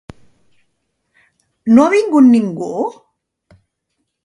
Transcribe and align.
No 1.75 1.85
ha 1.85 1.93
vingut 1.97 2.29
ningú? 2.33 2.73